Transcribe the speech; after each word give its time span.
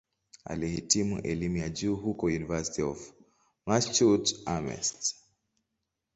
Alihitimu 0.45 1.19
elimu 1.21 1.57
ya 1.57 1.69
juu 1.69 1.95
huko 1.95 2.25
"University 2.25 2.81
of 2.81 3.11
Massachusetts-Amherst". 3.65 5.15